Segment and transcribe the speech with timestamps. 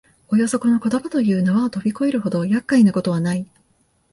[0.29, 3.45] およそこの言葉という縄をとび越えるほど厄介なことはない